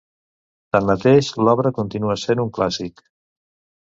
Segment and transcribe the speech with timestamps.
[0.75, 3.05] Tanmateix, l'obra continua sent un clàssic.